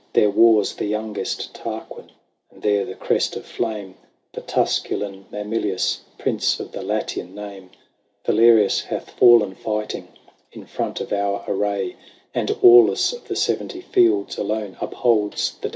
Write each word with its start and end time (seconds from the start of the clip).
There 0.13 0.31
wars 0.31 0.73
the 0.73 0.87
youngest 0.87 1.53
Tarquin, 1.53 2.09
And 2.49 2.63
there 2.63 2.85
the 2.85 2.95
Crest 2.95 3.35
of 3.35 3.45
Flame, 3.45 3.93
The 4.33 4.41
Tusculan 4.41 5.25
Mamilius, 5.31 5.99
Prince 6.17 6.59
of 6.59 6.71
the 6.71 6.81
Latian 6.81 7.35
name. 7.35 7.69
Valerius 8.25 8.81
hath 8.85 9.11
fallen 9.11 9.53
fighting 9.53 10.07
In 10.53 10.65
front 10.65 11.01
of 11.01 11.13
our 11.13 11.45
array; 11.47 11.97
And 12.33 12.49
Aulus 12.63 13.13
of 13.13 13.27
the 13.27 13.35
seventy 13.35 13.81
fields 13.81 14.39
Alone 14.39 14.75
upholds 14.81 15.59
the 15.61 15.67
day." 15.67 15.69